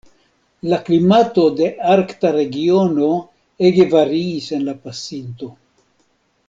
[0.69, 1.67] La klimato de
[1.97, 3.11] Arkta regiono
[3.69, 5.55] ege variis en la pasinto.